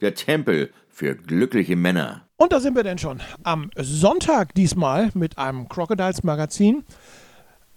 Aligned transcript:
der 0.00 0.14
Tempel 0.14 0.70
für 0.88 1.14
glückliche 1.14 1.76
Männer. 1.76 2.26
Und 2.36 2.52
da 2.52 2.60
sind 2.60 2.74
wir 2.74 2.82
denn 2.82 2.98
schon. 2.98 3.20
Am 3.42 3.70
Sonntag 3.76 4.54
diesmal 4.54 5.10
mit 5.14 5.38
einem 5.38 5.68
Crocodiles 5.68 6.22
Magazin. 6.22 6.84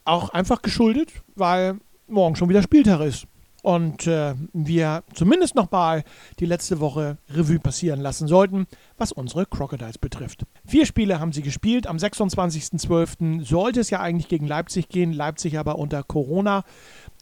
Auch 0.06 0.30
einfach 0.30 0.62
geschuldet, 0.62 1.10
weil 1.36 1.80
morgen 2.08 2.36
schon 2.36 2.50
wieder 2.50 2.62
Spieltag 2.62 3.02
ist. 3.02 3.28
Und 3.64 4.08
äh, 4.08 4.36
wir 4.52 5.04
zumindest 5.14 5.56
noch 5.56 5.72
mal 5.72 6.04
die 6.40 6.46
letzte 6.46 6.82
Woche 6.82 7.18
Revue 7.30 7.60
passieren 7.60 8.02
lassen 8.02 8.28
sollten, 8.28 8.68
was 8.98 9.14
unsere 9.14 9.46
Crocodiles 9.46 9.98
betrifft. 9.98 10.44
Vier 10.66 10.86
Spiele 10.86 11.22
haben 11.22 11.32
sie 11.32 11.44
gespielt. 11.44 11.88
Am 11.88 11.96
26.12. 11.96 13.46
sollte 13.46 13.80
es 13.80 13.90
ja 13.90 14.02
eigentlich 14.02 14.28
gegen 14.28 14.48
Leipzig 14.48 14.90
gehen. 14.90 15.14
Leipzig 15.14 15.58
aber 15.58 15.78
unter 15.78 16.04
Corona. 16.04 16.66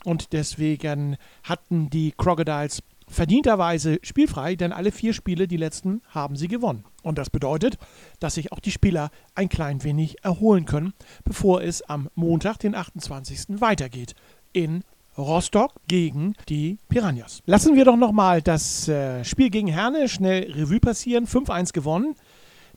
Und 0.04 0.34
deswegen 0.34 1.18
hatten 1.44 1.92
die 1.92 2.12
Crocodiles 2.18 2.82
verdienterweise 3.12 4.00
spielfrei, 4.04 4.56
denn 4.56 4.72
alle 4.72 4.92
vier 4.92 5.14
Spiele, 5.14 5.48
die 5.48 5.58
letzten, 5.58 6.02
haben 6.10 6.36
sie 6.36 6.48
gewonnen. 6.48 6.86
Und 7.04 7.18
das 7.18 7.30
bedeutet, 7.30 7.78
dass 8.20 8.36
sich 8.36 8.52
auch 8.52 8.60
die 8.60 8.72
Spieler 8.72 9.12
ein 9.36 9.50
klein 9.50 9.84
wenig 9.84 10.24
erholen 10.24 10.66
können, 10.66 10.94
bevor 11.24 11.62
es 11.62 11.82
am 11.82 12.10
Montag, 12.16 12.58
den 12.58 12.76
28. 12.76 13.62
weitergeht 13.62 14.16
in 14.54 14.84
Rostock 15.18 15.74
gegen 15.88 16.34
die 16.48 16.78
Piranhas. 16.88 17.42
Lassen 17.46 17.76
wir 17.76 17.86
doch 17.86 17.98
nochmal 17.98 18.42
das 18.42 18.88
äh, 18.88 19.24
Spiel 19.26 19.50
gegen 19.50 19.68
Herne 19.68 20.08
schnell 20.08 20.52
Revue 20.52 20.80
passieren. 20.80 21.28
5-1 21.28 21.74
gewonnen. 21.74 22.16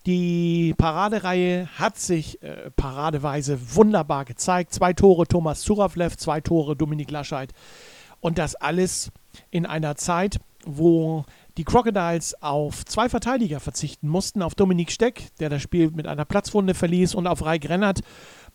Die 0.07 0.75
Paradereihe 0.77 1.69
hat 1.79 1.97
sich 1.97 2.43
äh, 2.43 2.71
paradeweise 2.73 3.59
wunderbar 3.75 4.25
gezeigt. 4.25 4.75
Zwei 4.75 4.93
Tore 4.93 5.27
Thomas 5.27 5.63
Zuravlev, 5.63 6.17
zwei 6.17 6.41
Tore 6.41 6.77
Dominik 6.77 7.11
Lascheid. 7.11 7.53
Und 8.25 8.39
das 8.39 8.55
alles 8.55 9.13
in 9.51 9.67
einer 9.67 9.97
Zeit, 9.97 10.39
wo 10.65 11.27
die 11.59 11.65
Crocodiles 11.65 12.41
auf 12.43 12.87
zwei 12.87 13.11
Verteidiger 13.11 13.61
verzichten 13.61 14.09
mussten, 14.09 14.41
auf 14.41 14.55
Dominik 14.55 14.91
Steck, 14.93 15.29
der 15.41 15.51
das 15.51 15.61
Spiel 15.61 15.91
mit 15.91 16.07
einer 16.07 16.25
Platzwunde 16.25 16.73
verließ, 16.73 17.15
und 17.15 17.27
auf 17.27 17.45
Rai 17.45 17.59
Grennert, 17.59 18.01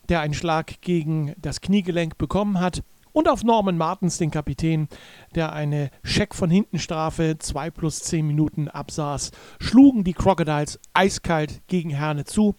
der 0.10 0.22
einen 0.22 0.34
Schlag 0.34 0.82
gegen 0.82 1.36
das 1.38 1.62
Kniegelenk 1.62 2.18
bekommen 2.18 2.60
hat, 2.60 2.82
und 3.12 3.30
auf 3.30 3.44
Norman 3.44 3.78
Martens, 3.78 4.18
den 4.18 4.32
Kapitän, 4.32 4.88
der 5.36 5.54
eine 5.54 5.92
Scheck 6.02 6.34
von 6.34 6.50
hinten 6.50 6.80
Strafe 6.80 7.36
2 7.38 7.70
plus 7.70 8.02
10 8.02 8.26
Minuten 8.26 8.70
absaß, 8.70 9.30
schlugen 9.60 10.04
die 10.04 10.14
Crocodiles 10.14 10.80
eiskalt 10.94 11.62
gegen 11.68 11.92
Herne 11.92 12.24
zu 12.24 12.56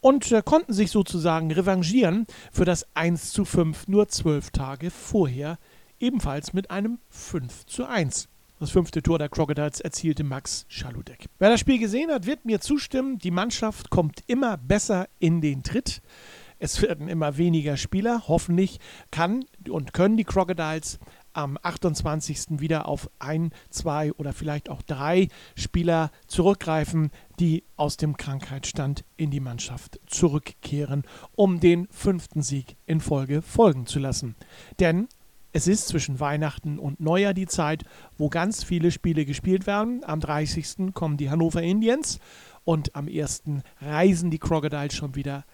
und 0.00 0.30
äh, 0.30 0.40
konnten 0.44 0.72
sich 0.72 0.92
sozusagen 0.92 1.50
revanchieren 1.50 2.28
für 2.52 2.64
das 2.64 2.86
1 2.94 3.32
zu 3.32 3.44
5 3.44 3.88
nur 3.88 4.06
zwölf 4.06 4.50
Tage 4.50 4.92
vorher 4.92 5.58
ebenfalls 6.00 6.52
mit 6.52 6.70
einem 6.70 6.98
5 7.10 7.66
zu 7.66 7.86
1. 7.86 8.28
Das 8.60 8.70
fünfte 8.70 9.02
Tor 9.02 9.18
der 9.18 9.28
Crocodiles 9.28 9.80
erzielte 9.80 10.24
Max 10.24 10.64
Schaludek. 10.68 11.26
Wer 11.38 11.50
das 11.50 11.60
Spiel 11.60 11.78
gesehen 11.78 12.10
hat, 12.10 12.26
wird 12.26 12.44
mir 12.44 12.60
zustimmen, 12.60 13.18
die 13.18 13.30
Mannschaft 13.30 13.90
kommt 13.90 14.22
immer 14.26 14.56
besser 14.56 15.08
in 15.18 15.40
den 15.40 15.62
Tritt. 15.62 16.00
Es 16.58 16.80
werden 16.80 17.08
immer 17.08 17.36
weniger 17.36 17.76
Spieler. 17.76 18.22
Hoffentlich 18.28 18.78
kann 19.10 19.44
und 19.68 19.92
können 19.92 20.16
die 20.16 20.24
Crocodiles 20.24 20.98
am 21.34 21.58
28. 21.60 22.60
wieder 22.60 22.88
auf 22.88 23.10
ein, 23.18 23.50
zwei 23.70 24.12
oder 24.12 24.32
vielleicht 24.32 24.70
auch 24.70 24.82
drei 24.82 25.28
Spieler 25.56 26.10
zurückgreifen, 26.26 27.10
die 27.40 27.64
aus 27.76 27.96
dem 27.96 28.16
Krankheitsstand 28.16 29.04
in 29.16 29.30
die 29.30 29.40
Mannschaft 29.40 30.00
zurückkehren, 30.06 31.02
um 31.34 31.60
den 31.60 31.88
fünften 31.90 32.42
Sieg 32.42 32.76
in 32.86 33.00
Folge 33.00 33.42
folgen 33.42 33.86
zu 33.86 33.98
lassen. 33.98 34.36
Denn 34.78 35.08
es 35.54 35.68
ist 35.68 35.86
zwischen 35.86 36.18
Weihnachten 36.18 36.80
und 36.80 37.00
Neujahr 37.00 37.32
die 37.32 37.46
Zeit, 37.46 37.84
wo 38.18 38.28
ganz 38.28 38.64
viele 38.64 38.90
Spiele 38.90 39.24
gespielt 39.24 39.68
werden. 39.68 40.02
Am 40.04 40.18
30. 40.18 40.92
kommen 40.92 41.16
die 41.16 41.30
Hannover 41.30 41.62
Indians 41.62 42.18
und 42.64 42.96
am 42.96 43.06
1. 43.06 43.44
reisen 43.80 44.32
die 44.32 44.40
Crocodiles 44.40 44.94
schon 44.94 45.14
wieder 45.14 45.44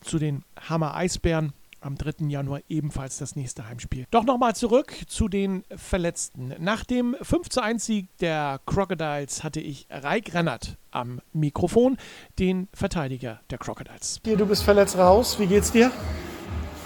zu 0.00 0.18
den 0.18 0.42
Hammer 0.68 0.96
Eisbären. 0.96 1.52
Am 1.80 1.96
3. 1.96 2.26
Januar 2.28 2.62
ebenfalls 2.68 3.18
das 3.18 3.36
nächste 3.36 3.68
Heimspiel. 3.68 4.06
Doch 4.10 4.24
nochmal 4.24 4.56
zurück 4.56 4.92
zu 5.06 5.28
den 5.28 5.62
Verletzten. 5.76 6.54
Nach 6.58 6.82
dem 6.82 7.14
5 7.22 7.48
zu 7.50 7.62
1 7.62 7.84
Sieg 7.84 8.08
der 8.18 8.58
Crocodiles 8.66 9.44
hatte 9.44 9.60
ich 9.60 9.86
Raik 9.88 10.34
Rennert 10.34 10.78
am 10.90 11.20
Mikrofon, 11.32 11.96
den 12.40 12.68
Verteidiger 12.72 13.40
der 13.50 13.58
Crocodiles. 13.58 14.20
Hier, 14.24 14.36
du 14.36 14.46
bist 14.46 14.64
verletzt 14.64 14.96
raus. 14.96 15.38
Wie 15.38 15.46
geht's 15.46 15.70
dir? 15.70 15.92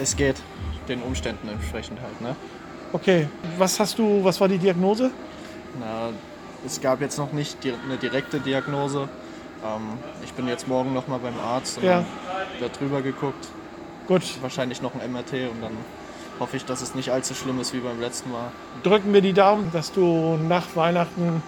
Es 0.00 0.14
geht 0.14 0.42
den 0.88 1.02
Umständen 1.02 1.48
entsprechend 1.48 2.00
halt, 2.00 2.20
ne? 2.20 2.34
Okay, 2.92 3.28
was 3.58 3.78
hast 3.78 3.98
du, 3.98 4.24
was 4.24 4.40
war 4.40 4.48
die 4.48 4.58
Diagnose? 4.58 5.10
Na, 5.78 6.08
es 6.64 6.80
gab 6.80 7.00
jetzt 7.00 7.18
noch 7.18 7.32
nicht 7.32 7.62
die, 7.62 7.72
eine 7.84 7.96
direkte 7.98 8.40
Diagnose. 8.40 9.08
Ähm, 9.64 9.80
ich 10.24 10.32
bin 10.32 10.48
jetzt 10.48 10.66
morgen 10.66 10.94
nochmal 10.94 11.18
beim 11.18 11.38
Arzt 11.38 11.78
und 11.78 11.84
Ja. 11.84 12.04
wird 12.58 12.80
drüber 12.80 13.02
geguckt. 13.02 13.48
Gut, 14.06 14.22
Wahrscheinlich 14.40 14.80
noch 14.80 14.94
ein 14.94 15.12
MRT 15.12 15.32
und 15.52 15.60
dann 15.62 15.72
hoffe 16.40 16.56
ich, 16.56 16.64
dass 16.64 16.80
es 16.80 16.94
nicht 16.94 17.10
allzu 17.10 17.34
schlimm 17.34 17.60
ist 17.60 17.74
wie 17.74 17.80
beim 17.80 18.00
letzten 18.00 18.30
Mal. 18.32 18.50
drücken 18.82 19.12
wir 19.12 19.20
die 19.20 19.34
Daumen, 19.34 19.70
dass 19.72 19.92
du 19.92 20.38
nach 20.48 20.64
Weihnachten 20.74 21.42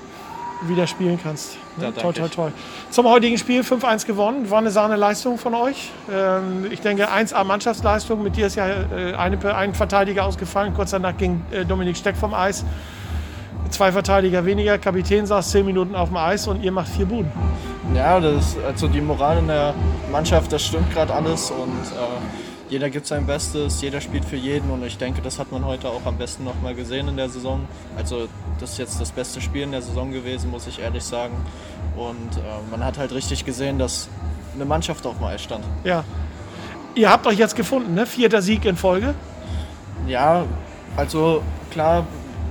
wieder 0.63 0.87
spielen 0.87 1.19
kannst. 1.23 1.57
Ne? 1.77 1.85
Ja, 1.85 1.91
danke. 1.91 2.01
toi, 2.01 2.13
toi, 2.13 2.29
toi. 2.29 2.51
Zum 2.91 3.07
heutigen 3.07 3.39
Spiel 3.39 3.63
5-1 3.63 4.07
gewonnen. 4.07 4.51
War 4.51 4.59
eine 4.59 4.71
Sahne-Leistung 4.71 5.39
von 5.39 5.55
euch. 5.55 5.91
Ähm, 6.13 6.67
ich 6.71 6.81
denke 6.81 7.11
1A 7.11 7.45
Mannschaftsleistung. 7.45 8.23
Mit 8.23 8.37
dir 8.37 8.47
ist 8.47 8.57
ja 8.57 8.67
äh, 8.67 9.15
eine, 9.15 9.55
ein 9.55 9.75
Verteidiger 9.75 10.25
ausgefallen. 10.25 10.75
Kurz 10.75 10.91
danach 10.91 11.17
ging 11.17 11.43
äh, 11.51 11.65
Dominik 11.65 11.97
Steck 11.97 12.17
vom 12.17 12.35
Eis. 12.35 12.65
Zwei 13.71 13.93
Verteidiger 13.93 14.45
weniger. 14.45 14.79
Kapitän 14.79 15.27
saß 15.27 15.51
10 15.51 15.65
Minuten 15.65 15.95
auf 15.95 16.09
dem 16.09 16.17
Eis 16.17 16.47
und 16.47 16.63
ihr 16.63 16.73
macht 16.73 16.89
vier 16.89 17.07
Buden. 17.07 17.31
Ja, 17.95 18.21
das 18.21 18.35
ist, 18.35 18.59
also 18.65 18.89
die 18.89 19.01
Moral 19.01 19.39
in 19.39 19.49
der 19.49 19.75
Mannschaft, 20.13 20.53
das 20.53 20.65
stimmt 20.65 20.93
gerade 20.93 21.13
alles 21.13 21.51
und 21.51 21.69
äh, 21.69 22.50
jeder 22.71 22.89
gibt 22.89 23.07
sein 23.07 23.27
Bestes, 23.27 23.83
jeder 23.83 24.01
spielt 24.01 24.25
für 24.25 24.37
jeden 24.37 24.71
und 24.71 24.85
ich 24.85 24.97
denke, 24.97 25.21
das 25.21 25.41
hat 25.41 25.51
man 25.51 25.65
heute 25.65 25.89
auch 25.89 26.07
am 26.07 26.17
besten 26.17 26.45
nochmal 26.45 26.75
gesehen 26.75 27.09
in 27.09 27.17
der 27.17 27.29
Saison. 27.29 27.67
Also 27.97 28.29
das 28.61 28.73
ist 28.73 28.79
jetzt 28.79 29.01
das 29.01 29.11
beste 29.11 29.41
Spiel 29.41 29.63
in 29.63 29.73
der 29.73 29.83
Saison 29.83 30.13
gewesen, 30.13 30.51
muss 30.51 30.69
ich 30.69 30.81
ehrlich 30.81 31.03
sagen. 31.03 31.35
Und 31.97 32.37
äh, 32.37 32.41
man 32.71 32.85
hat 32.85 32.97
halt 32.97 33.13
richtig 33.13 33.45
gesehen, 33.45 33.81
dass 33.81 34.09
eine 34.55 34.65
Mannschaft 34.65 35.05
auf 35.05 35.19
dem 35.19 35.25
Eis 35.25 35.43
stand. 35.43 35.65
Ja. 35.83 36.05
Ihr 36.95 37.11
habt 37.11 37.27
euch 37.27 37.39
jetzt 37.39 37.57
gefunden, 37.57 37.95
ne? 37.95 38.07
Vierter 38.07 38.41
Sieg 38.41 38.65
in 38.65 38.77
Folge. 38.77 39.15
Ja, 40.07 40.45
also 40.97 41.43
klar, 41.73 42.07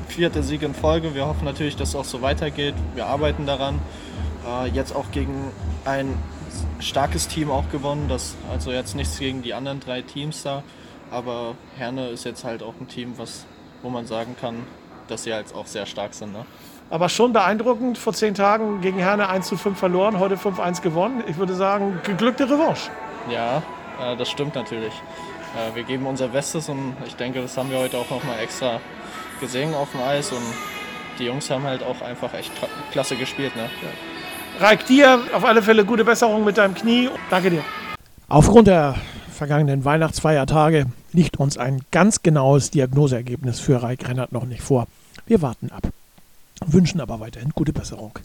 vierter 0.09 0.43
Sieg 0.43 0.63
in 0.63 0.73
Folge. 0.73 1.15
Wir 1.15 1.27
hoffen 1.27 1.45
natürlich, 1.45 1.77
dass 1.77 1.89
es 1.89 1.95
auch 1.95 2.05
so 2.05 2.21
weitergeht. 2.21 2.75
Wir 2.93 3.05
arbeiten 3.05 3.45
daran. 3.45 3.79
Äh, 4.45 4.67
jetzt 4.69 4.93
auch 4.93 5.11
gegen 5.11 5.51
ein 5.85 6.13
starkes 6.79 7.27
Team 7.27 7.51
auch 7.51 7.69
gewonnen. 7.71 8.07
Das, 8.09 8.35
also 8.51 8.71
jetzt 8.71 8.95
nichts 8.95 9.19
gegen 9.19 9.41
die 9.41 9.53
anderen 9.53 9.79
drei 9.79 10.01
Teams 10.01 10.43
da. 10.43 10.63
Aber 11.11 11.55
Herne 11.77 12.09
ist 12.09 12.23
jetzt 12.25 12.43
halt 12.43 12.61
auch 12.63 12.73
ein 12.79 12.87
Team, 12.87 13.13
was, 13.17 13.45
wo 13.81 13.89
man 13.89 14.05
sagen 14.05 14.35
kann, 14.39 14.55
dass 15.07 15.23
sie 15.23 15.33
halt 15.33 15.53
auch 15.55 15.65
sehr 15.65 15.85
stark 15.85 16.13
sind. 16.13 16.33
Ne? 16.33 16.45
Aber 16.91 17.09
schon 17.09 17.33
beeindruckend. 17.33 17.97
Vor 17.97 18.13
zehn 18.13 18.35
Tagen 18.35 18.81
gegen 18.81 18.99
Herne 18.99 19.27
1 19.29 19.47
zu 19.47 19.57
5 19.57 19.77
verloren, 19.77 20.19
heute 20.19 20.35
5-1 20.35 20.81
gewonnen. 20.81 21.23
Ich 21.27 21.37
würde 21.37 21.53
sagen, 21.55 21.99
geglückte 22.03 22.45
Revanche. 22.49 22.89
Ja, 23.31 23.63
äh, 24.01 24.15
das 24.17 24.29
stimmt 24.29 24.55
natürlich. 24.55 24.93
Äh, 24.93 25.75
wir 25.75 25.83
geben 25.83 26.05
unser 26.05 26.27
Bestes 26.27 26.69
und 26.69 26.95
ich 27.07 27.15
denke, 27.15 27.41
das 27.41 27.57
haben 27.57 27.71
wir 27.71 27.79
heute 27.79 27.97
auch 27.97 28.09
nochmal 28.09 28.39
extra 28.39 28.79
gesehen 29.39 29.73
auf 29.73 29.91
dem 29.91 30.01
Eis. 30.01 30.31
Und 30.31 30.43
die 31.17 31.25
Jungs 31.25 31.49
haben 31.49 31.63
halt 31.63 31.81
auch 31.83 32.01
einfach 32.01 32.33
echt 32.35 32.51
kla- 32.53 32.69
klasse 32.91 33.15
gespielt. 33.15 33.55
Ne? 33.55 33.67
Raik 34.59 34.85
dir 34.87 35.21
auf 35.33 35.45
alle 35.45 35.61
Fälle 35.61 35.85
gute 35.85 36.03
Besserung 36.03 36.43
mit 36.43 36.57
deinem 36.57 36.75
Knie. 36.75 37.09
Danke 37.29 37.49
dir. 37.49 37.63
Aufgrund 38.27 38.67
der 38.67 38.95
vergangenen 39.31 39.85
Weihnachtsfeiertage 39.85 40.87
liegt 41.13 41.37
uns 41.37 41.57
ein 41.57 41.81
ganz 41.91 42.23
genaues 42.23 42.69
Diagnoseergebnis 42.69 43.61
für 43.61 43.81
Raik 43.81 44.09
Rennert 44.09 44.33
noch 44.33 44.45
nicht 44.45 44.61
vor. 44.61 44.87
Wir 45.27 45.41
warten 45.41 45.71
ab, 45.71 45.87
wünschen 46.65 46.99
aber 46.99 47.21
weiterhin 47.21 47.51
gute 47.51 47.71
Besserung. 47.71 48.19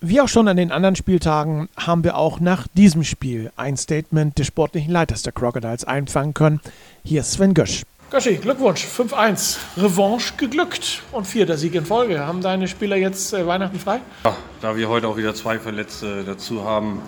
Wie 0.00 0.22
auch 0.22 0.28
schon 0.28 0.48
an 0.48 0.56
den 0.56 0.72
anderen 0.72 0.96
Spieltagen 0.96 1.68
haben 1.76 2.04
wir 2.04 2.16
auch 2.16 2.40
nach 2.40 2.66
diesem 2.68 3.04
Spiel 3.04 3.52
ein 3.56 3.76
Statement 3.76 4.38
des 4.38 4.46
sportlichen 4.46 4.90
Leiters 4.90 5.22
der 5.22 5.34
Crocodiles 5.34 5.84
einfangen 5.84 6.32
können. 6.32 6.60
Hier 7.04 7.20
ist 7.20 7.32
Sven 7.32 7.52
Gösch. 7.52 7.82
Göschi, 8.10 8.38
Glückwunsch, 8.38 8.84
5-1. 8.86 9.58
Revanche 9.76 10.34
geglückt 10.36 11.02
und 11.12 11.28
vierter 11.28 11.56
Sieg 11.56 11.76
in 11.76 11.86
Folge. 11.86 12.18
Haben 12.18 12.40
deine 12.40 12.66
Spieler 12.66 12.96
jetzt 12.96 13.32
äh, 13.32 13.46
Weihnachten 13.46 13.78
frei? 13.78 14.00
Ja, 14.24 14.36
da 14.60 14.76
wir 14.76 14.88
heute 14.88 15.06
auch 15.06 15.16
wieder 15.16 15.32
zwei 15.32 15.60
Verletzte 15.60 16.24
dazu 16.24 16.64
haben, 16.64 17.02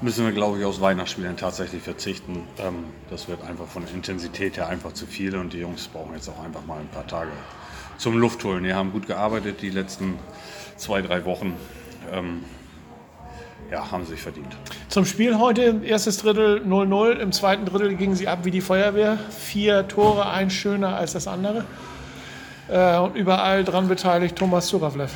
müssen 0.00 0.24
wir, 0.24 0.32
glaube 0.32 0.58
ich, 0.58 0.64
aus 0.64 0.80
Weihnachtsspielen 0.80 1.36
tatsächlich 1.36 1.82
verzichten. 1.82 2.44
Ähm, 2.58 2.84
das 3.10 3.28
wird 3.28 3.44
einfach 3.44 3.66
von 3.66 3.84
der 3.84 3.92
Intensität 3.92 4.56
her 4.56 4.68
einfach 4.68 4.94
zu 4.94 5.04
viel 5.04 5.36
und 5.36 5.52
die 5.52 5.58
Jungs 5.58 5.86
brauchen 5.88 6.14
jetzt 6.14 6.30
auch 6.30 6.42
einfach 6.42 6.64
mal 6.64 6.80
ein 6.80 6.88
paar 6.88 7.06
Tage 7.06 7.30
zum 7.98 8.16
Luftholen. 8.16 8.64
Die 8.64 8.72
haben 8.72 8.90
gut 8.90 9.06
gearbeitet 9.06 9.60
die 9.60 9.68
letzten 9.68 10.18
zwei, 10.78 11.02
drei 11.02 11.26
Wochen. 11.26 11.56
Ähm, 12.10 12.42
ja, 13.70 13.90
haben 13.90 14.04
sie 14.04 14.12
sich 14.12 14.22
verdient. 14.22 14.56
Zum 14.88 15.04
Spiel 15.04 15.38
heute, 15.38 15.82
erstes 15.84 16.18
Drittel 16.18 16.62
0-0, 16.66 17.18
im 17.18 17.32
zweiten 17.32 17.66
Drittel 17.66 17.94
gingen 17.94 18.14
sie 18.14 18.28
ab 18.28 18.40
wie 18.44 18.50
die 18.50 18.60
Feuerwehr. 18.60 19.18
Vier 19.30 19.86
Tore, 19.88 20.28
ein 20.30 20.50
schöner 20.50 20.96
als 20.96 21.12
das 21.12 21.28
andere. 21.28 21.64
Äh, 22.68 22.98
und 22.98 23.16
überall 23.16 23.64
dran 23.64 23.88
beteiligt 23.88 24.36
Thomas 24.36 24.68
Suravlev. 24.68 25.12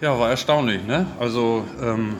Ja, 0.00 0.18
war 0.18 0.28
erstaunlich. 0.28 0.84
Ne? 0.86 1.06
Also 1.18 1.64
ähm, 1.82 2.16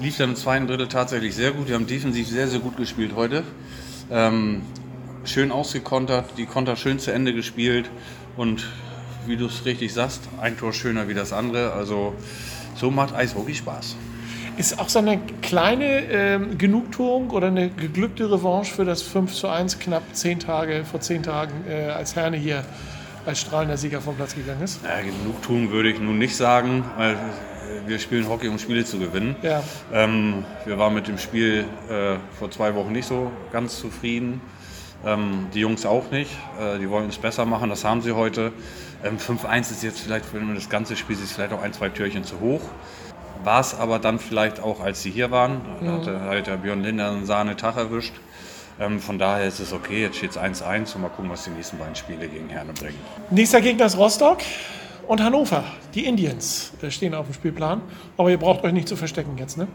lief 0.00 0.18
dann 0.18 0.30
im 0.30 0.36
zweiten 0.36 0.66
Drittel 0.66 0.88
tatsächlich 0.88 1.34
sehr 1.34 1.52
gut. 1.52 1.68
Wir 1.68 1.74
haben 1.74 1.86
defensiv 1.86 2.28
sehr, 2.28 2.48
sehr 2.48 2.60
gut 2.60 2.76
gespielt 2.76 3.12
heute. 3.16 3.44
Ähm, 4.10 4.62
schön 5.24 5.52
ausgekontert, 5.52 6.26
die 6.36 6.46
Konter 6.46 6.76
schön 6.76 6.98
zu 6.98 7.12
Ende 7.12 7.32
gespielt 7.32 7.90
und 8.36 8.66
wie 9.26 9.36
du 9.36 9.46
es 9.46 9.64
richtig 9.64 9.92
sagst, 9.92 10.22
ein 10.40 10.56
Tor 10.56 10.72
schöner 10.72 11.08
wie 11.08 11.14
das 11.14 11.32
andere. 11.32 11.72
Also 11.72 12.14
so 12.74 12.90
macht 12.90 13.14
Eishockey 13.14 13.54
Spaß. 13.54 13.96
Ist 14.58 14.80
auch 14.80 14.88
so 14.88 14.98
eine 14.98 15.20
kleine 15.40 15.84
äh, 15.84 16.40
Genugtuung 16.56 17.30
oder 17.30 17.46
eine 17.46 17.70
geglückte 17.70 18.28
Revanche 18.28 18.74
für 18.74 18.84
das 18.84 19.02
5 19.02 19.32
zu 19.32 19.46
1 19.46 19.78
knapp 19.78 20.02
zehn 20.12 20.40
Tage, 20.40 20.84
vor 20.84 21.00
zehn 21.00 21.22
Tagen, 21.22 21.64
äh, 21.68 21.90
als 21.90 22.16
Herne 22.16 22.36
hier 22.36 22.64
als 23.24 23.40
strahlender 23.40 23.76
Sieger 23.76 24.00
vom 24.00 24.16
Platz 24.16 24.34
gegangen 24.34 24.62
ist? 24.62 24.80
Ja, 24.82 25.00
Genugtuung 25.00 25.70
würde 25.70 25.90
ich 25.90 26.00
nun 26.00 26.18
nicht 26.18 26.34
sagen, 26.34 26.84
weil 26.96 27.16
wir 27.86 28.00
spielen 28.00 28.28
Hockey, 28.28 28.48
um 28.48 28.58
Spiele 28.58 28.84
zu 28.84 28.98
gewinnen. 28.98 29.36
Ja. 29.42 29.62
Ähm, 29.92 30.44
wir 30.64 30.76
waren 30.76 30.94
mit 30.94 31.06
dem 31.06 31.18
Spiel 31.18 31.64
äh, 31.88 32.16
vor 32.36 32.50
zwei 32.50 32.74
Wochen 32.74 32.90
nicht 32.90 33.06
so 33.06 33.30
ganz 33.52 33.78
zufrieden. 33.78 34.40
Ähm, 35.06 35.46
die 35.54 35.60
Jungs 35.60 35.86
auch 35.86 36.10
nicht. 36.10 36.32
Äh, 36.60 36.80
die 36.80 36.90
wollen 36.90 37.08
es 37.08 37.18
besser 37.18 37.44
machen, 37.44 37.70
das 37.70 37.84
haben 37.84 38.02
sie 38.02 38.12
heute. 38.12 38.52
Ähm, 39.04 39.18
5-1 39.18 39.70
ist 39.70 39.82
jetzt 39.84 40.00
vielleicht, 40.00 40.34
wenn 40.34 40.46
man 40.46 40.56
das 40.56 40.68
ganze 40.68 40.96
Spiel 40.96 41.14
sieht, 41.14 41.28
vielleicht 41.28 41.52
auch 41.52 41.62
ein, 41.62 41.72
zwei 41.72 41.88
Türchen 41.88 42.24
zu 42.24 42.40
hoch. 42.40 42.62
War 43.44 43.60
es 43.60 43.74
aber 43.74 43.98
dann 43.98 44.18
vielleicht 44.18 44.60
auch, 44.60 44.80
als 44.80 45.02
sie 45.02 45.10
hier 45.10 45.30
waren. 45.30 45.60
Da 45.80 45.92
hat, 45.92 46.06
mhm. 46.06 46.20
hat 46.20 46.46
der 46.46 46.56
Björn 46.56 46.82
Linder 46.82 47.10
einen 47.10 47.26
Sahnetag 47.26 47.76
erwischt. 47.76 48.14
Ähm, 48.80 49.00
von 49.00 49.18
daher 49.18 49.46
ist 49.46 49.58
es 49.58 49.72
okay, 49.72 50.02
jetzt 50.02 50.16
steht 50.18 50.30
es 50.30 50.38
1-1 50.38 50.94
und 50.94 51.02
mal 51.02 51.08
gucken, 51.08 51.30
was 51.30 51.44
die 51.44 51.50
nächsten 51.50 51.78
beiden 51.78 51.96
Spiele 51.96 52.28
gegen 52.28 52.48
Herne 52.48 52.72
bringen. 52.72 52.98
Nächster 53.30 53.60
Gegner 53.60 53.86
ist 53.86 53.96
Rostock 53.96 54.38
und 55.08 55.22
Hannover. 55.22 55.64
Die 55.94 56.04
Indians 56.04 56.72
äh, 56.82 56.90
stehen 56.90 57.14
auf 57.14 57.26
dem 57.26 57.34
Spielplan. 57.34 57.80
Aber 58.16 58.30
ihr 58.30 58.38
braucht 58.38 58.64
euch 58.64 58.72
nicht 58.72 58.88
zu 58.88 58.96
verstecken 58.96 59.36
jetzt, 59.38 59.56
ne? 59.56 59.66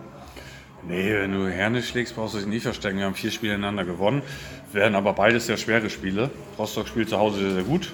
Nee, 0.88 1.13
wenn 1.13 1.31
du 1.31 1.48
Herne 1.50 1.81
schlägst, 1.81 2.16
brauchst 2.16 2.33
du 2.33 2.39
dich 2.39 2.48
nie 2.48 2.59
verstecken. 2.59 2.98
Wir 2.98 3.06
haben 3.06 3.16
vier 3.16 3.31
Spiele 3.31 3.54
ineinander 3.54 3.86
gewonnen, 3.86 4.21
werden 4.74 4.95
aber 4.95 5.13
beides 5.13 5.45
sehr 5.45 5.56
schwere 5.56 5.89
Spiele. 5.89 6.30
Rostock 6.59 6.89
spielt 6.89 7.09
zu 7.09 7.18
Hause 7.18 7.39
sehr, 7.39 7.51
sehr 7.51 7.63
gut. 7.63 7.94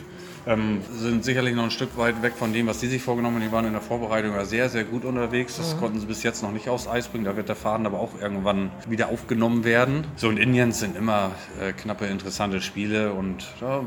Ähm, 0.49 0.81
sind 0.91 1.23
sicherlich 1.23 1.53
noch 1.53 1.65
ein 1.65 1.69
Stück 1.69 1.95
weit 1.95 2.23
weg 2.23 2.33
von 2.35 2.51
dem, 2.51 2.65
was 2.65 2.79
die 2.79 2.87
sich 2.87 3.03
vorgenommen 3.03 3.35
haben. 3.35 3.43
Die 3.43 3.51
waren 3.51 3.65
in 3.65 3.73
der 3.73 3.83
Vorbereitung 3.83 4.33
ja 4.33 4.45
sehr, 4.45 4.67
sehr 4.67 4.83
gut 4.83 5.05
unterwegs. 5.05 5.57
Das 5.57 5.75
mhm. 5.75 5.79
konnten 5.79 5.99
sie 5.99 6.07
bis 6.07 6.23
jetzt 6.23 6.41
noch 6.41 6.51
nicht 6.51 6.69
aufs 6.69 6.87
Eis 6.87 7.07
bringen. 7.07 7.25
Da 7.25 7.37
wird 7.37 7.49
der 7.49 7.55
Faden 7.55 7.85
aber 7.85 7.99
auch 7.99 8.19
irgendwann 8.19 8.71
wieder 8.87 9.09
aufgenommen 9.09 9.63
werden. 9.63 10.05
So, 10.15 10.27
und 10.27 10.37
Indians 10.37 10.79
sind 10.79 10.97
immer 10.97 11.33
äh, 11.61 11.71
knappe, 11.71 12.07
interessante 12.07 12.61
Spiele 12.61 13.13
und 13.13 13.45
ja, 13.61 13.83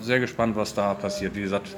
sehr 0.00 0.18
gespannt, 0.18 0.56
was 0.56 0.72
da 0.72 0.94
passiert. 0.94 1.34
Wie 1.34 1.42
gesagt, 1.42 1.76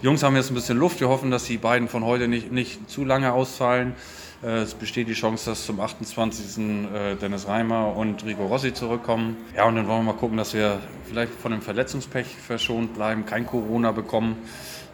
die 0.00 0.04
Jungs 0.04 0.22
haben 0.22 0.36
jetzt 0.36 0.52
ein 0.52 0.54
bisschen 0.54 0.78
Luft. 0.78 1.00
Wir 1.00 1.08
hoffen, 1.08 1.32
dass 1.32 1.42
die 1.42 1.58
beiden 1.58 1.88
von 1.88 2.04
heute 2.04 2.28
nicht, 2.28 2.52
nicht 2.52 2.88
zu 2.88 3.04
lange 3.04 3.32
ausfallen. 3.32 3.94
Äh, 4.42 4.62
es 4.62 4.74
besteht 4.74 5.08
die 5.08 5.14
Chance, 5.14 5.50
dass 5.50 5.64
zum 5.64 5.80
28. 5.80 6.58
Äh, 6.58 7.14
Dennis 7.16 7.46
Reimer 7.46 7.96
und 7.96 8.24
Rico 8.24 8.46
Rossi 8.46 8.74
zurückkommen. 8.74 9.36
Ja, 9.56 9.64
und 9.64 9.76
dann 9.76 9.86
wollen 9.86 10.04
wir 10.04 10.12
mal 10.12 10.18
gucken, 10.18 10.36
dass 10.36 10.54
wir 10.54 10.80
vielleicht 11.08 11.32
von 11.32 11.52
dem 11.52 11.62
Verletzungspech 11.62 12.26
verschont 12.26 12.94
bleiben, 12.94 13.24
kein 13.24 13.46
Corona 13.46 13.92
bekommen 13.92 14.36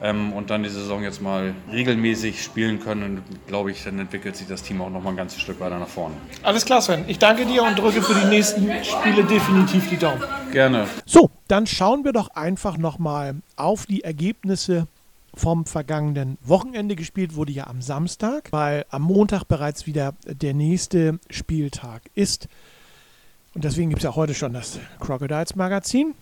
ähm, 0.03 0.33
und 0.33 0.51
dann 0.51 0.63
die 0.63 0.69
Saison 0.69 1.03
jetzt 1.03 1.23
mal 1.23 1.55
regelmäßig 1.73 2.43
spielen 2.43 2.81
können. 2.81 3.03
Und 3.03 3.47
glaube 3.47 3.71
ich, 3.71 3.85
dann 3.85 3.99
entwickelt 3.99 4.37
sich 4.37 4.47
das 4.47 4.63
Team 4.63 4.81
auch 4.81 4.91
noch 4.91 5.03
mal 5.03 5.11
ein 5.11 5.17
ganzes 5.17 5.41
Stück 5.41 5.61
weiter 5.61 5.79
nach 5.79 5.89
vorne. 5.89 6.15
Alles 6.43 6.65
klar, 6.65 6.83
Sven. 6.83 7.05
Ich 7.09 7.19
danke 7.19 7.47
dir 7.47 7.63
und 7.63 7.79
drücke 7.79 8.03
für 8.03 8.15
die 8.15 8.27
nächsten 8.27 8.71
Spiele 8.85 9.25
definitiv 9.25 9.89
die 9.89 9.97
Daumen. 9.97 10.23
Gerne. 10.53 10.87
So, 11.07 11.31
dann 11.49 11.67
schauen 11.67 12.05
wir 12.05 12.13
doch 12.13 12.29
einfach 12.35 12.77
noch 12.77 12.99
mal 12.99 13.37
auf 13.57 13.87
die 13.87 14.05
Ergebnisse 14.05 14.87
vom 15.39 15.67
vergangenen 15.67 16.37
Wochenende 16.43 16.97
gespielt 16.97 17.37
wurde 17.37 17.53
ja 17.53 17.69
am 17.69 17.81
Samstag, 17.81 18.49
weil 18.51 18.85
am 18.91 19.03
Montag 19.03 19.45
bereits 19.45 19.87
wieder 19.87 20.15
der 20.27 20.53
nächste 20.53 21.21
Spieltag 21.31 22.03
ist. 22.15 22.49
Und 23.55 23.65
deswegen 23.65 23.91
gibt 23.91 24.01
es 24.01 24.05
ja 24.05 24.17
heute 24.17 24.35
schon 24.35 24.53
das 24.53 24.79
Crocodiles 25.01 25.55
Magazin. 25.55 26.15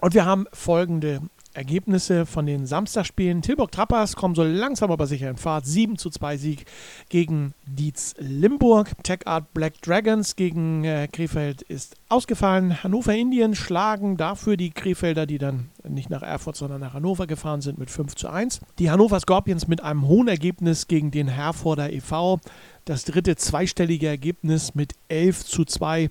Und 0.00 0.14
wir 0.14 0.24
haben 0.24 0.46
folgende 0.52 1.20
Ergebnisse 1.52 2.26
von 2.26 2.46
den 2.46 2.66
Samstagspielen. 2.66 3.42
Tilburg 3.42 3.72
Trappers 3.72 4.14
kommen 4.14 4.34
so 4.34 4.44
langsam 4.44 4.92
aber 4.92 5.06
sicher 5.06 5.28
in 5.28 5.36
Fahrt. 5.36 5.66
7 5.66 5.98
zu 5.98 6.10
2 6.10 6.36
Sieg 6.36 6.64
gegen 7.08 7.54
Dietz 7.66 8.14
Limburg. 8.18 8.90
Tech 9.02 9.26
Art 9.26 9.52
Black 9.52 9.82
Dragons 9.82 10.36
gegen 10.36 10.84
äh, 10.84 11.08
Krefeld 11.08 11.62
ist 11.62 11.96
ausgefallen. 12.08 12.82
Hannover 12.84 13.14
Indien 13.14 13.56
schlagen 13.56 14.16
dafür 14.16 14.56
die 14.56 14.70
Krefelder, 14.70 15.26
die 15.26 15.38
dann 15.38 15.70
nicht 15.94 16.10
nach 16.10 16.22
Erfurt, 16.22 16.56
sondern 16.56 16.80
nach 16.80 16.94
Hannover 16.94 17.26
gefahren 17.26 17.60
sind, 17.60 17.78
mit 17.78 17.90
5 17.90 18.14
zu 18.14 18.28
1. 18.28 18.60
Die 18.78 18.90
Hannover 18.90 19.20
Scorpions 19.20 19.68
mit 19.68 19.82
einem 19.82 20.06
hohen 20.06 20.28
Ergebnis 20.28 20.88
gegen 20.88 21.10
den 21.10 21.28
Herforder 21.28 21.92
e.V. 21.92 22.40
Das 22.84 23.04
dritte 23.04 23.36
zweistellige 23.36 24.08
Ergebnis 24.08 24.74
mit 24.74 24.94
11 25.08 25.44
zu 25.44 25.64
2 25.64 26.10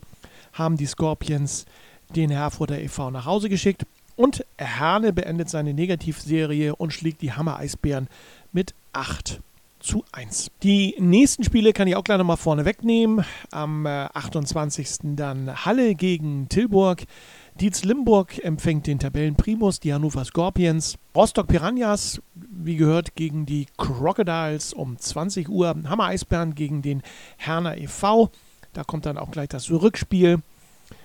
haben 0.54 0.78
die 0.78 0.86
Scorpions 0.86 1.66
den 2.16 2.30
Herforder 2.30 2.80
e.V. 2.80 3.12
nach 3.12 3.26
Hause 3.26 3.50
geschickt. 3.50 3.86
Und 4.16 4.46
Herne 4.58 5.14
beendet 5.14 5.50
seine 5.50 5.74
Negativserie 5.74 6.76
und 6.76 6.92
schlägt 6.92 7.22
die 7.22 7.32
Hammer 7.32 7.58
Eisbären 7.58 8.10
mit 8.52 8.74
8 8.92 9.40
zu 9.80 10.04
1. 10.12 10.52
Die 10.62 10.96
nächsten 11.00 11.44
Spiele 11.44 11.74
kann 11.74 11.88
ich 11.88 11.96
auch 11.96 12.04
gleich 12.04 12.18
nochmal 12.18 12.38
vorne 12.38 12.66
wegnehmen. 12.66 13.26
Am 13.52 13.86
28. 13.88 14.88
Äh, 14.88 15.16
dann 15.16 15.66
Halle 15.66 15.96
gegen 15.96 16.50
Tilburg. 16.50 17.04
Dietz 17.60 17.84
Limburg 17.84 18.42
empfängt 18.42 18.88
den 18.88 19.00
Tabellenprimus, 19.00 19.82
die 19.82 19.94
Hannover 19.94 20.24
Scorpions. 20.24 20.98
Rostock 21.14 21.48
Piranhas, 21.48 22.22
wie 22.34 22.78
gehört, 22.78 23.16
gegen 23.16 23.46
die 23.46 23.66
Crocodiles 23.76 24.72
um 24.72 24.98
20 24.98 25.50
Uhr. 25.50 25.76
Hammer 25.90 26.06
Eisbären 26.06 26.56
gegen 26.56 26.82
den 26.82 27.04
Herner 27.36 27.78
e.V. 27.78 28.30
Da 28.72 28.86
kommt 28.86 29.06
dann 29.06 29.18
auch 29.18 29.32
gleich 29.32 29.50
das 29.50 29.70
Rückspiel 29.70 30.42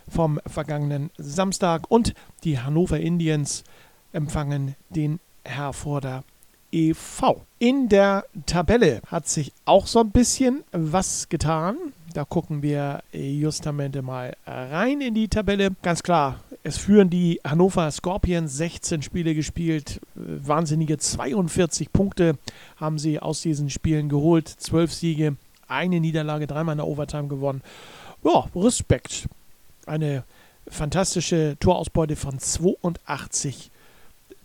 vom 0.08 0.38
vergangenen 0.46 1.10
Samstag 1.18 1.90
und 1.90 2.14
die 2.44 2.60
Hannover 2.60 3.00
Indians 3.00 3.64
empfangen 4.12 4.76
den 4.90 5.18
Herforder 5.44 6.22
e.V. 6.70 7.44
In 7.58 7.88
der 7.88 8.26
Tabelle 8.46 9.02
hat 9.08 9.26
sich 9.26 9.52
auch 9.64 9.88
so 9.88 9.98
ein 9.98 10.12
bisschen 10.12 10.62
was 10.70 11.28
getan. 11.28 11.76
Da 12.14 12.24
gucken 12.24 12.62
wir 12.62 13.02
justamente 13.12 14.00
mal 14.00 14.36
rein 14.46 15.00
in 15.00 15.14
die 15.14 15.26
Tabelle. 15.26 15.70
Ganz 15.82 16.04
klar, 16.04 16.38
es 16.62 16.78
führen 16.78 17.10
die 17.10 17.40
Hannover 17.44 17.90
Scorpions 17.90 18.56
16 18.56 19.02
Spiele 19.02 19.34
gespielt. 19.34 20.00
Wahnsinnige 20.14 20.96
42 20.96 21.92
Punkte 21.92 22.38
haben 22.76 23.00
sie 23.00 23.18
aus 23.18 23.40
diesen 23.40 23.68
Spielen 23.68 24.08
geholt. 24.08 24.46
12 24.46 24.92
Siege, 24.92 25.36
eine 25.66 25.98
Niederlage, 25.98 26.46
dreimal 26.46 26.74
in 26.74 26.78
der 26.78 26.86
Overtime 26.86 27.26
gewonnen. 27.26 27.62
Ja, 28.22 28.44
Respekt 28.54 29.28
eine 29.84 30.22
fantastische 30.68 31.56
Torausbeute 31.58 32.14
von 32.14 32.38
82 32.38 33.72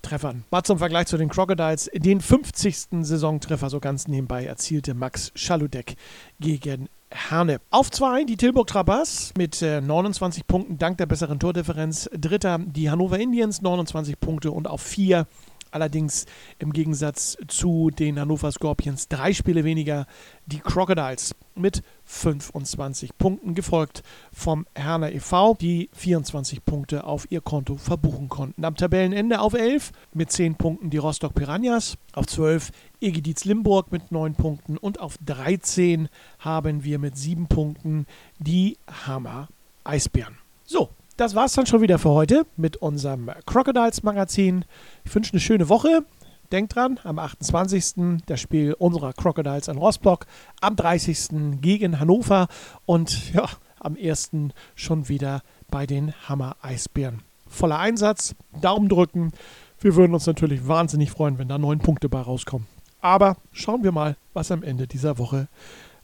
Treffern. 0.01 0.43
Mal 0.49 0.63
zum 0.63 0.79
Vergleich 0.79 1.05
zu 1.05 1.17
den 1.17 1.29
Crocodiles. 1.29 1.91
Den 1.93 2.19
50. 2.19 2.88
Saisontreffer 3.01 3.69
so 3.69 3.79
ganz 3.79 4.07
nebenbei 4.07 4.45
erzielte 4.45 4.95
Max 4.95 5.31
Schaludek 5.35 5.97
gegen 6.39 6.89
Herne. 7.27 7.59
Auf 7.69 7.91
zwei 7.91 8.23
die 8.23 8.38
Tilburg 8.38 8.67
Trappers 8.67 9.33
mit 9.38 9.61
äh, 9.61 9.81
29 9.81 10.47
Punkten 10.47 10.77
dank 10.77 10.97
der 10.97 11.05
besseren 11.05 11.39
Tordifferenz. 11.39 12.09
Dritter 12.13 12.59
die 12.59 12.89
Hannover 12.89 13.19
Indians 13.19 13.61
29 13.61 14.19
Punkte 14.19 14.51
und 14.51 14.67
auf 14.67 14.81
vier 14.81 15.27
Allerdings 15.71 16.25
im 16.57 16.73
Gegensatz 16.73 17.38
zu 17.47 17.89
den 17.91 18.19
Hannover 18.19 18.51
Scorpions 18.51 19.07
drei 19.07 19.33
Spiele 19.33 19.63
weniger 19.63 20.07
die 20.45 20.59
Crocodiles 20.59 21.35
mit 21.55 21.83
25 22.05 23.17
Punkten, 23.17 23.53
gefolgt 23.53 24.01
vom 24.31 24.65
Herner 24.73 25.11
e.V., 25.11 25.55
die 25.55 25.89
24 25.93 26.65
Punkte 26.65 27.03
auf 27.03 27.27
ihr 27.29 27.41
Konto 27.41 27.75
verbuchen 27.77 28.29
konnten. 28.29 28.65
Am 28.65 28.75
Tabellenende 28.75 29.41
auf 29.41 29.53
11 29.53 29.91
mit 30.13 30.31
10 30.31 30.55
Punkten 30.55 30.89
die 30.89 30.97
Rostock 30.97 31.35
Piranhas, 31.35 31.97
auf 32.13 32.25
12 32.25 32.71
Egiditz 33.01 33.45
Limburg 33.45 33.91
mit 33.91 34.11
9 34.11 34.33
Punkten 34.33 34.77
und 34.77 34.99
auf 34.99 35.17
13 35.25 36.09
haben 36.39 36.83
wir 36.83 36.97
mit 36.99 37.17
7 37.17 37.47
Punkten 37.47 38.07
die 38.39 38.77
Hammer 39.05 39.49
Eisbären. 39.83 40.38
So, 40.65 40.89
das 41.19 41.35
war's 41.35 41.51
dann 41.51 41.65
schon 41.65 41.81
wieder 41.81 41.99
für 41.99 42.11
heute 42.11 42.45
mit 42.55 42.77
unserem 42.77 43.29
Crocodiles 43.45 44.03
Magazin. 44.03 44.63
Ich 45.03 45.13
wünsche 45.13 45.33
eine 45.33 45.41
schöne 45.41 45.67
Woche. 45.67 46.05
denkt 46.53 46.75
dran, 46.75 46.97
am 47.03 47.19
28. 47.19 48.21
das 48.25 48.39
Spiel 48.39 48.73
unserer 48.73 49.11
Crocodiles 49.11 49.67
an 49.67 49.77
Rostock, 49.77 50.27
am 50.61 50.77
30. 50.77 51.59
gegen 51.59 51.99
Hannover 51.99 52.47
und 52.85 53.33
ja, 53.33 53.49
am 53.81 53.97
1. 54.01 54.31
schon 54.75 55.09
wieder 55.09 55.41
bei 55.69 55.85
den 55.85 56.13
Hammer 56.29 56.55
Eisbären. 56.61 57.21
Voller 57.47 57.79
Einsatz, 57.79 58.33
Daumen 58.61 58.88
drücken. 58.88 59.33
Wir 59.81 59.95
würden 59.95 60.13
uns 60.13 60.25
natürlich 60.25 60.69
wahnsinnig 60.69 61.11
freuen, 61.11 61.38
wenn 61.38 61.49
da 61.49 61.57
neun 61.57 61.79
Punkte 61.79 62.07
bei 62.07 62.21
rauskommen. 62.21 62.67
Aber 63.01 63.35
schauen 63.51 63.83
wir 63.83 63.91
mal, 63.91 64.15
was 64.33 64.51
am 64.51 64.63
Ende 64.63 64.88
dieser 64.88 65.17
Woche 65.17 65.49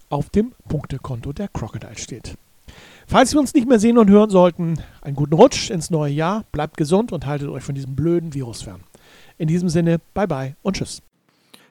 auf 0.09 0.29
dem 0.29 0.53
Punktekonto 0.67 1.31
der 1.31 1.47
Crocodile 1.47 1.97
steht. 1.97 2.37
Falls 3.07 3.33
wir 3.33 3.39
uns 3.39 3.53
nicht 3.53 3.67
mehr 3.67 3.79
sehen 3.79 3.97
und 3.97 4.09
hören 4.09 4.29
sollten, 4.29 4.79
einen 5.01 5.15
guten 5.15 5.33
Rutsch 5.33 5.69
ins 5.69 5.91
neue 5.91 6.11
Jahr, 6.11 6.43
bleibt 6.51 6.77
gesund 6.77 7.11
und 7.11 7.25
haltet 7.25 7.49
euch 7.49 7.63
von 7.63 7.75
diesem 7.75 7.95
blöden 7.95 8.33
Virus 8.33 8.63
fern. 8.63 8.81
In 9.37 9.47
diesem 9.47 9.69
Sinne, 9.69 9.99
bye 10.13 10.27
bye 10.27 10.55
und 10.63 10.77
tschüss. 10.77 11.01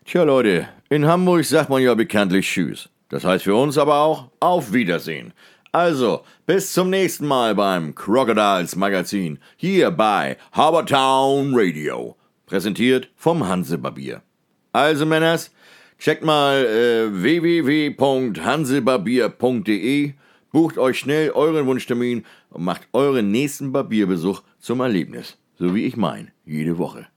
Tja 0.05 0.23
Leute, 0.23 0.69
in 0.91 1.07
Hamburg 1.07 1.45
sagt 1.45 1.71
man 1.71 1.83
ja 1.83 1.95
bekanntlich 1.95 2.47
Tschüss. 2.47 2.89
Das 3.09 3.25
heißt 3.25 3.45
für 3.45 3.55
uns 3.55 3.79
aber 3.79 3.97
auch 3.97 4.29
Auf 4.39 4.73
Wiedersehen. 4.73 5.33
Also, 5.73 6.23
bis 6.47 6.73
zum 6.73 6.91
nächsten 6.91 7.27
Mal 7.27 7.55
beim 7.55 7.95
Crocodiles 7.95 8.77
Magazin 8.77 9.39
hier 9.57 9.91
bei 9.91 10.37
Habertown 10.53 11.53
Radio. 11.55 12.17
Präsentiert 12.47 13.09
vom 13.17 13.49
Hansebarbier. 13.49 14.23
Also 14.73 15.07
Männers, 15.07 15.51
checkt 15.99 16.23
mal 16.23 16.65
äh, 16.65 17.23
www.hansebarbier.de, 17.23 20.13
bucht 20.55 20.79
euch 20.79 21.01
schnell 21.01 21.33
euren 21.33 21.67
Wunschtermin 21.67 22.25
und 22.51 22.63
macht 22.63 22.87
euren 22.93 23.33
nächsten 23.33 23.73
Barbierbesuch 23.73 24.45
zum 24.61 24.79
Erlebnis. 24.79 25.37
So 25.59 25.75
wie 25.75 25.85
ich 25.85 25.97
mein, 25.97 26.31
jede 26.45 26.79
Woche. 26.79 27.09